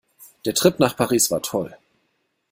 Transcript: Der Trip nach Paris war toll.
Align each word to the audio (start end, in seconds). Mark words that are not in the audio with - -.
Der 0.45 0.55
Trip 0.55 0.79
nach 0.79 0.97
Paris 0.97 1.29
war 1.29 1.43
toll. 1.43 1.77